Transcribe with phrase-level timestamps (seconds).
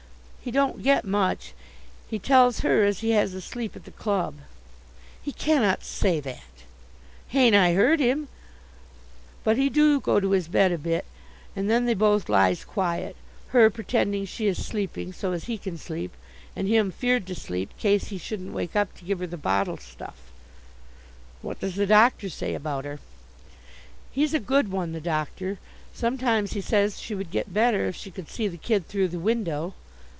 [0.43, 1.53] "He don't get much.
[2.09, 4.33] He tells her as he has a sleep at the club."
[5.21, 6.63] "He cannot say that."
[7.27, 8.27] "Hain't I heard him?
[9.43, 11.05] But he do go to his bed a bit,
[11.55, 13.15] and then they both lies quiet,
[13.49, 16.11] her pretending she is sleeping so as he can sleep,
[16.55, 19.77] and him feared to sleep case he shouldn't wake up to give her the bottle
[19.77, 20.17] stuff."
[21.43, 22.99] "What does the doctor say about her?"
[24.11, 25.59] "He's a good one, the doctor.
[25.93, 29.19] Sometimes he says she would get better if she could see the kid through the
[29.19, 29.75] window."